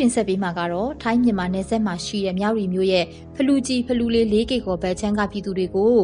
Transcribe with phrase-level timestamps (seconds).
[0.00, 3.04] တင်ဆက်ပေးမှာကတော့ထိုင်းမြန်မာနယ်စပ်မှာရှိတဲ့မြောက်ရီမျိုးရဲ့
[3.34, 5.94] ဖလူကြီးဖလူလေး၄ကီကောဘတ်ချမ်းကပြည်သူတွေကို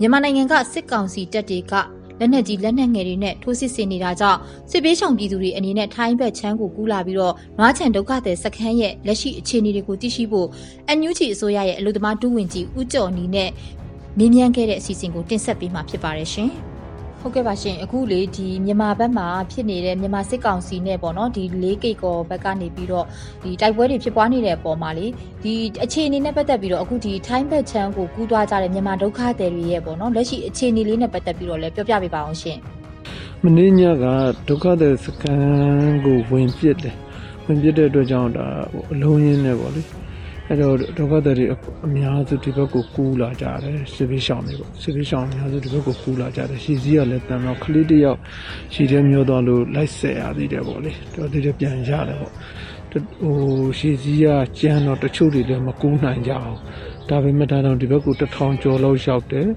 [0.00, 1.74] မြန်မာနိုင်ငံကစစ်ကောင်စီတပ်တွေက
[2.20, 4.38] လက်နက်ကြီးလက်နက်ငယ်တွေနဲ့ထိုးစစ်ဆင်နေတာကြောင့်
[4.70, 10.48] စစ်ပေးဆောင်ပြည်သူတွေအနေနဲ့ထိုင်းဘက်ချမ်းကိုကူးလာပြီးတော့နွားချံဒုက္ခသည်စခန်းရဲ့လက်ရှိအခြေအနေတွေကိုသိရှိဖို့
[10.88, 13.50] အန်ယူဂျီအစိုးရရဲ့အလို့သမားဒူးဝင်ကြီးဦးကျော်နီနဲ့
[14.18, 16.50] မြင်းမြန်းခဲ့တဲ့အစီအစဉ်ကိုတင်ဆက်ပေးမှာဖြစ်ပါတယ်ရှင်။
[17.20, 23.06] ဟုတ်ကဲ့ပါရှင်အခုလေဒီမြန်မာဘက်မှာဖြစ်နေတဲ့မြန်မာစစ်ကောင်စီနဲ့ပေါ့နော်ဒီ၄ကိတ်ကောဘက်ကနေပြီးတော့
[23.42, 25.06] ဒီတိုက်ပွဲတွေဖြစ်ပွားနေတဲ့အပေါ်မှာလေ
[25.44, 32.58] ဒီအခြေအနေနဲ့ပတ်သက်ပြီးတော့အခုဒီထိုင်းဘက်ချမ်းကိုကူးသွားကြတဲ့မြန်မာဒုက္ခသည်တွေရဲ့ပေါ့နော်လက်ရှိအခြေအနေလေးနဲ့ပတ်သက်ပြီးတော့လည်းပြောပြပေးပါအောင်ရှင်
[33.42, 34.04] မင်းညက
[34.48, 36.94] ဒုက္ခသည်စခန်းကိုဝင်ပစ်တယ်
[37.46, 38.46] ဝင်ပစ်တဲ့အတွက်ကြောင့်ဒါ
[38.92, 39.82] အလုံးရင်းနဲ့ပေါ့လေ
[40.52, 41.46] အဲ့တော့ဒုက္ခသည်တွေ
[41.86, 48.18] အများစုဒီဘက်ကိုကူးလာကြတယ်စစ်ဘေးရှောင်တွေပေါ့စစ်ဘေးရှောင်အများစုဒီဘက်ကိုကူးလာကြတယ်ရှီစည်းကလည်းတန်တော့ကလေးတယောက်
[48.74, 52.32] ရှီတဲ့မျိုးသွားလို့လိုက်ဆက်ရသေးတယ်ပေါ့လေတော်သေးတယ်ပြန်ရတယ်ပေါ့
[53.20, 53.36] ဟို
[53.78, 54.26] ရှီစည်းက
[54.58, 56.58] ကျန်းတော့တချို့တွေလည်းမကူးနိုင်ကြအောင်
[57.08, 59.48] ဒါပေမဲ့ဒါတော့ဒီဘက်ကိုတထောင်ကျော်လောက်ရောက်တယ်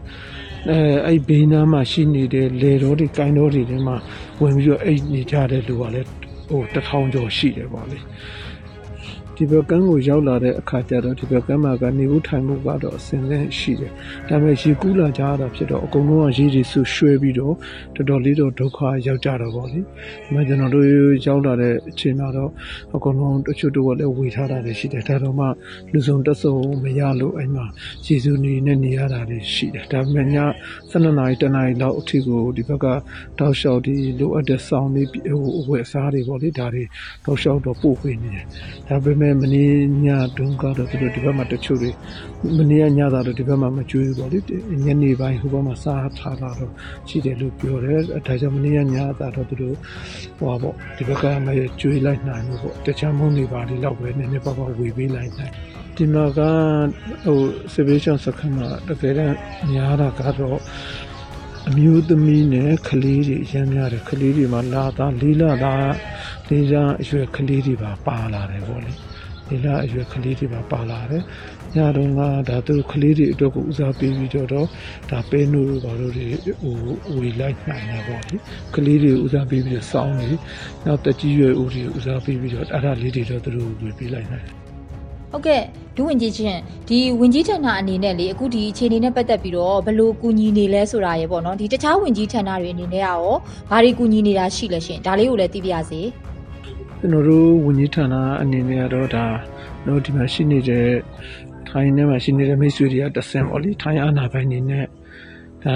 [0.69, 3.95] အဲအဲ့ဘေးနားမှာရှိနေတဲ့လေတော်တွေကိုင်းတော်တွေထဲမှာ
[4.41, 6.07] ဝင်ပြီးတော့အိတ်နေကြတဲ့လူကလည်း
[6.49, 7.99] ဟိုတထောင်ကျော်ရှိတယ်ပေါ့လေ
[9.37, 13.91] ဒီဘက်ကန်းကိုရောက်လာတဲ့အခါကျတော့ဒီဘက်ကန်းမှာကနေဦးထိုင်မှုကတော့အစင်းနဲ့ရှိတယ်။
[14.29, 17.55] ဒါပေမဲ့ရေကူးလာကြတာဖြစ်တော့အကုန်လုံးကရေတွေဆူရွှဲပြီးတော့
[17.95, 19.81] တော်တော်လေးတော့ဒုက္ခရောက်ကြတော့ဗောလေ။
[20.23, 20.85] ဒီမှာကျွန်တော်တို့
[21.25, 22.51] ရောက်လာတဲ့အချိန်မှာတော့
[22.95, 25.45] အကုန်လုံးတချို့တော့လည်းဝေထားတာတွေရှိတယ်။ဒါတော့မှ
[25.91, 27.65] လူစုံတက်စုံမရလို့အဲ့မှာ
[28.05, 30.27] ရေစုနေနဲ့နေရတာတွေရှိတယ်။ဒါပေမဲ့ည
[30.91, 32.85] 12နာရီတနာရီလောက်အထိကိုဒီဘက်က
[33.39, 36.83] တောက်လျှောက်ဒီလိုအပ်တဲ့စောင်းလေးဟိုအဝယ်အစားတွေဗောလေဒါတွေ
[37.25, 38.45] တောက်လျှောက်တော့ပို့ပေးနေတယ်။
[38.89, 39.71] ဒါပေမဲ့မဲ့မနေ့
[40.05, 40.07] ည
[40.37, 41.91] တုန်းကတော့သူတို့ဒီဘက်မှာတချို့တွေ
[42.57, 44.39] မနေ့ကညသာတော့ဒီဘက်မှာမကျွေးဘူးပေါ့လေ
[44.85, 46.71] ညနေပိုင်းဟိုဘက်မှာစားထားတာတော့
[47.09, 49.75] ရှိတယ်လို့ပြောတယ်ဒါကြောင့်မနေ့ကညသာတော့သူတို့
[50.37, 51.47] ဟိုပါပေါ့ဒီဘက်ကမ
[51.81, 55.53] ကျွေးလိုက်နိုင်ဘူးပေါ့တခြားမုန်းနေပါလေတော့ပဲနည်းနည်းပါးပါးဝေပေးလိုက်နိုင်
[55.95, 56.39] ဒီမှာက
[57.23, 57.39] ဟို
[57.73, 59.37] civilization စခန်းမှာတကယ်တမ်း
[59.71, 60.59] များတာကတော့
[61.69, 65.93] အမျိုးသမီးနဲ့ကလေးတွေအများများတယ်ကလေးတွေမှာလာသားလေးလာသား
[66.49, 68.91] လေးစားအရွယ်ကလေးတွေပါပါလာတယ်ပေါ့လေ
[69.53, 71.23] ဒီလအရွယ်ကလေးတွေပါပါလာတယ်
[71.75, 76.27] ညတုန်းကဒါသူကလေးတွေအတွက်ကိုဦးစားပေးပြီးတော့ဒါပဲနိုးဘာလို့တွေ
[76.61, 76.75] ဟို
[77.17, 78.35] ဝေလိုက်နိုင်တာပေါ့လေ
[78.75, 80.27] ကလေးတွေဦးစားပေးပြီးတော့စောင်းနေ
[80.85, 84.47] နောက်တကြီးရွယ်ဦးတွေဦးစားပေးပြီးတော့အဲ့ဒါလေးတွေတော့သူတို့ဝေပေးလိုက်နိုင်
[85.31, 85.63] ဟုတ်ကဲ့
[85.95, 86.59] ဒူးဝင်ကြီးချင်း
[86.89, 93.25] ဒီဝင်ကြီးဌာနအနေနဲ့လေအခုဒီအခြေအနေနဲ့ပတ်သက်ပြီးတော့ဘယ်လိုကူညီနေလဲဆိုတာရေပေါ့နော်ဒီတခြားဝင်ကြီးဌာနတွေအနေနဲ့ရော
[93.69, 96.01] ဘာတွေကူညီနေတာရှိလဲရှင်ဒါလေးကိုလည်းသိပြရစေ။
[97.03, 99.25] ကျွန်တော်တို့ဝန်ကြီးဌာနအနေနဲ့ကတော့ဒါ
[99.87, 100.89] တို့ဒီမှာရှိနေတဲ့
[101.69, 104.85] ထိုင်းထဲမှာရှိနေတဲ့မိတ်ဆွေတွေကတဆင်ပေါ့လေထိုင်းအာဏာပိုင်နေနဲ့
[105.63, 105.75] ဒါ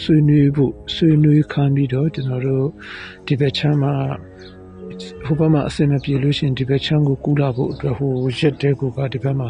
[0.00, 2.66] ဆွေးနွေးဖို့ဆွေးနွေးခံပြီးတော့ကျွန်တော်တို့
[3.26, 3.94] ဒီဘက်ချမ်းမှာ
[5.24, 9.48] ဟိုဘက်မှာအစင်မပြေလို့ရှိရင်ဒီဘက်ချမ်းကိုကူးလာဖို့အတွက်ဟိုရက်တဲ့ကိုကဒီဘက်မှာ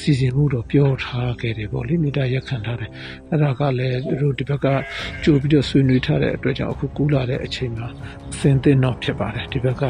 [0.00, 2.90] စီစဉ်မှုတော့ပြောထားခဲ့တယ်ပေါ့လေမိတာရက်ခံထားတယ်
[3.30, 4.66] အဲ့ဒါကလည်းတို့ဒီဘက်က
[5.24, 7.88] ကြိုပြီးတော့ဆွေးနွေးထားတဲ့အတွက်ကြောင့်အခုကူးလာတဲ့အချိန်မှာ
[8.32, 9.82] အစင်သင့်တော့ဖြစ်ပါတယ်ဒီဘက်က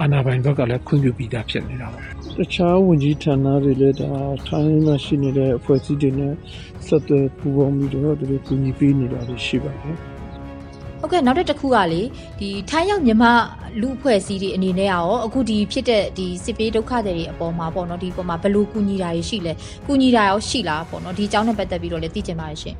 [0.00, 2.04] အာနာပိုင်ဘက်ကလည်းခွင့်ပြုပြီးသားဖြစ်နေတာပေါ့
[2.38, 4.10] တခြားဝန်ကြီးဌာနတွေလည်းဒါ
[4.46, 6.34] ထိုင်းမှာရှိနေတဲ့အဖွဲ့အစည်းတွေနဲ့
[6.86, 10.11] ဆက်သွယ်ပူးပေါင်းပြီးတော့သူတို့ကူညီပေးနေတာရှိပါတယ်
[11.02, 12.02] ဟုတ်ကဲ့နောက်တစ်ခုကလေ
[12.40, 13.32] ဒီထိုင်းရောက်မြန်မာ
[13.80, 19.52] လူအဖွဲ့အစည်းတွေအနေနဲ့ရောအခုဒီဖြစ်တဲ့ဒီစစ်ပေးဒုက္ခတွေတွေအပေါ်မှာပေါ့နော်ဒီပေါ်မှာဘယ်လိုကူညီတာတွေရှိလဲ
[19.86, 22.76] ကူညီတာရောရှိလားပေါ့နော်ဒီအကြောင်းနဲ့ပတ်သက်ပြီးတော့လည်းသိချင်ပါတယ်ရှင်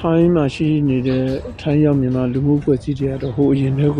[0.00, 1.24] ထိုင်းမှာရှိနေတဲ့
[1.60, 3.98] ထိုင်းရောက်မြန်မာလူမှုဖွဲ့စည်းတွေကတော့ဟိုအရင်တည်းက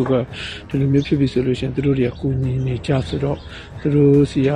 [0.68, 3.38] ဒီလိုမျိုးဖြစ်ပြီဆိုလို့ရှိရင်သူတို့တွေကကူညီနေကြဆိုတော့
[3.80, 4.50] သူတို့စီက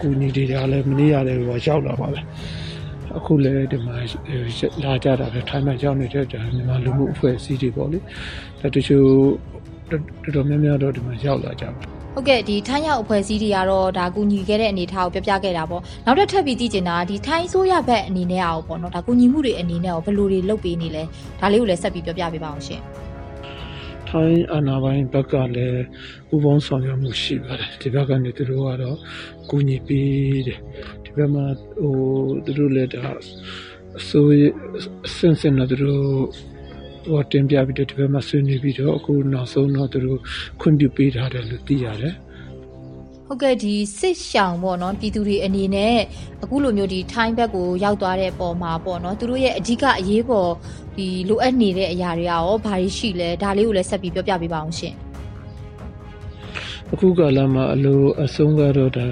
[0.00, 2.20] ကူညီတွေကလည်းမနေရတယ်ဟိုရောက်လာပါပဲ
[3.16, 3.96] အခုလည်းဒီမှာ
[4.84, 7.98] လာကြတာပဲထိုင်းမှာရောက်နေတဲ့မြန်မာလူမှုအဖွဲ့အစည်းတွေပေါ့လေ
[8.60, 9.06] ဒါတချို့
[9.90, 11.82] တော်တော်များများတော့ဒီမှာရောက်လာကြပါ
[12.14, 21.02] ဟုတ်ကဲ့ဒီထိုင်းရောက်အဖွဲ့အစည်းတွေကတော့ဒါကူညီခဲ့တဲ့အနေအထားကိုပြောပြခဲ့တာပေါ့နောက်တစ်ထပ်ပြီးကြည့်ချင်တာဒီထိုင်းဆိုးရဘက်အနေနဲ့အောင်ပေါ့နော်ဒါကူညီမှုတွေအနေနဲ့ရောဘယ်လိုတွေလုပ်ပေးနေလဲ
[21.40, 22.82] ဒါလေးကိုလည်းဆက်ပြီးပြောပြပေးပါအောင်ရှင်
[24.16, 25.82] ထိုင်းအာဏာပိုင်ဘက်ကလည်း
[26.34, 28.98] ဥပေါင်းဆောင်ရွက်မှုရှိပါတယ်ဒီဘက်ကနေသူတို့ကတော့
[29.50, 30.58] ကူညီပေးတယ်
[31.04, 31.44] ဒီဘက်မှာ
[31.80, 31.94] ဟို
[32.44, 33.06] သူတို့လည်းဒါ
[33.98, 34.42] အစိုးရ
[35.06, 36.04] အစင်စင်တော့သူတို့
[37.10, 40.18] ဟိုတင်ပြပြီးတော့ဒီဘက်မှာဆွေးနွေးပြီးတော့အခုနောက်ဆုံးတော့သူတို့
[40.60, 42.14] ခွင့်ပြုပေးထားတယ်လို့သိရတယ်
[43.26, 45.96] ဟုတ်ကဲ့ဒီစစ်ရှောင်ပေါ့နော်ပြည်သူတွေအနေနဲ့
[46.42, 50.50] အခုလိုမျိုးဒီထိုင်းဘက်ကိုရောက်သွားတဲ့ပုံမှာပေါ့နော်သူတို့ရဲ့အဓိကအရေးပေါ်
[50.96, 54.94] ဒီလိုအပ်နေတဲ့အရာတွေရောဘာတွေရှိလဲဒါလေးကိုလည်းဆက်ပြီးပြောပြပေးပါအောင်ရှင်
[56.92, 59.06] အခုကာလမှာအလိုအဆုံးကတော့ဒါ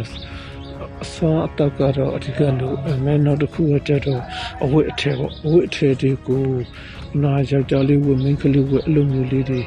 [1.02, 3.74] အစွမ်းအတက်ကတော့အဓိကလို့အမဲနောက်တစ်ခုက
[4.06, 4.22] တော့
[4.64, 6.44] အဝတ်အထည်ပေါ့အဝတ်အထည်တွေကို
[7.22, 9.60] နာယောက်ျားလေးဝတ်မိန်းကလေးဝတ်အလိုမျိုးလေးတွေ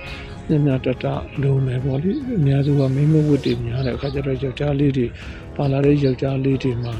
[0.49, 1.05] ညံ့ညံ့တတ
[1.41, 5.07] လုံးမယ်ပေါ့လေအများစုကမိန်းမဝတ်တွေများတဲ့အခါကျတော့ယောက်ျားလေးတွေ
[5.55, 6.93] ပါလာတဲ့ယောက်ျားလေးတွေမှာ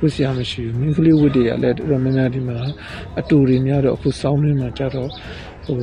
[0.00, 2.58] ဝတ်စရာမရှိဘူးမိန်းကလေးဝတ်တွေကလည်းတော်တော်များများဒီမှာ
[3.20, 5.08] အတူတွေများတော့အခုစောင်းနေမှာကြတော့
[5.66, 5.78] ဟို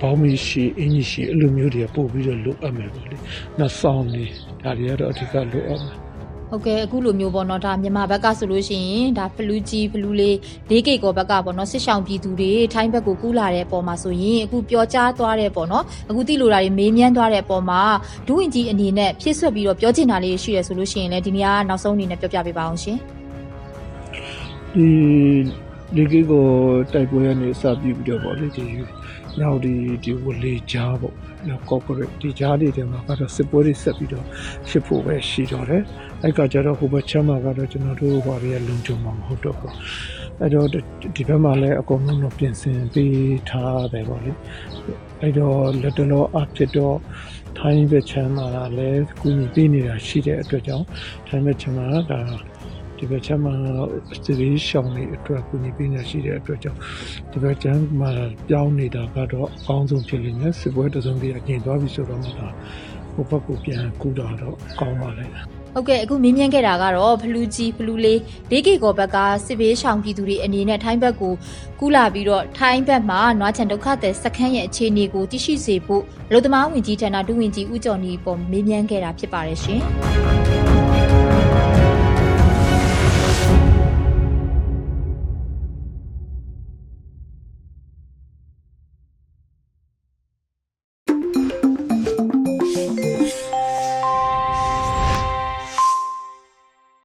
[0.00, 3.16] ဘောင်းမီရှိအင်းကြီးရှိအဲ့လိုမျိုးတွေကပို့ပြီးတော့လိုအပ်မယ်ပေါ့လေ
[3.58, 4.24] နောက်စောင်းနေ
[4.62, 6.09] ဒါတွေကတော့အဓိကလိုအပ်မယ်
[6.50, 10.36] ဟုတ်ကဲ့အခုလိုမျိုးပေါ့နော်ဒါမြန်မာဘက်ကဆိုလို့ရှိရင်ဒါဖလူကြီးဖလူလေး
[10.70, 17.82] ၄ကိတ်ကောဘက်ကပေါ့နော်စစ်ဆောင်ပြည်သူတွေထိုင်းဘက်ကိုကူးလာတဲ့ပုံမှာဆိုရင်အခုပျော်ကြားသွားတဲ့ပေါ့နော်အခုတိလိုတာတွေမေးမြန်းသွားတဲ့ပုံမှာ
[18.26, 22.98] ဒူဝင်ကြီးအနေနဲ့ဖြည့်ဆွက်ပြီးတော့ပြောချင်တာလေးရှိရဆိုလို့ရှိရင်လည်းဒီနေ့ကနောက်ဆုံးအနေနဲ့ပြောပြပေးပါအောင်ရှင်
[24.74, 24.86] ဒီ
[25.96, 26.44] လေကေကို
[26.92, 28.64] တိုက်ပွဲရနေစပြီးပြီးတော့ဗောလေဒီ
[29.40, 31.14] နောက်ဒီဒီဝလေကြားပေါ့
[31.48, 34.26] နောက် corporate ဒီကြားတွေထဲမှာကတော့စစ်ပွဲတွေဆက်ပြီးတော့
[34.68, 35.82] ဖြစ်ဖို့ပဲရှိတော့တယ်
[36.22, 39.74] အဲ့ကကြတော့ဟိုဘက်ချမ်းမှာကတော့ကျွန်တော်တို့ဘာတွေကလုံခြုံမှာမဟုတ်တော့ဘူး
[40.40, 40.68] အဲ့တော့
[41.16, 44.32] ဒီဘက်မှာလည်းအကုန်လုံးတော့ပြင်ဆင်ပေးထားတယ်ဗောလေ
[45.20, 46.96] အဲ့တော့လက်တလောအဖြစ်တော့
[47.58, 48.46] ထိုင်းဘက်ချမ်းမှာ
[48.78, 50.86] လည်းကူညီပေးနေတာရှိတဲ့အတွက်ကြောင့်
[51.26, 52.20] ထိုင်းဘက်ချမ်းမှာဒါ
[53.00, 53.54] ဒီဘက်ချမ်းမှာ
[54.24, 56.78] စတေးရှောင်းနေအတွက်ကူညီပေးနေရှိတဲ့အတွက်ကြောင့်
[57.32, 58.10] ဒီဘက်ချမ်းမှာ
[58.48, 62.48] ပြောင်းနေတာကတော့အကောင်းဆုံးဖြစ်လိမ့်မယ်စစ်ပွဲတစ်စုံတည်းအကျင်သွားပြီဆိုတော့မှဒါ
[63.14, 65.44] ဟိုဘက်ကိုပြန်ကူတာတော့ကောင်းပါလိမ့်မယ်
[65.74, 68.18] ဟုတ်ကဲ့အခုမင်းမြန်းခဲ့တာကတော့ဖလူကြီးဖလူလေး
[68.52, 69.16] ၄ကိတ်ကောဘက်က
[69.46, 71.34] စစ်ဘေးရှောင်ပြည်သူတွေအနေနဲ့ထိုင်းဘက်ကို
[71.80, 79.80] ကူးလာပြီးတော့ထိုင်းဘက်မှာနွားချန်ဒုက္ခသည်စခန်းရဲ့အခြေအနေကိုသိရှိစေဖို့အလုသမားဝင်ကြီးဌာနဒုဝင်ကြီးဦးကျော်နီပေါ်မေးမြန်းခဲ့တာဖြစ်ပါတယ်ရှင်။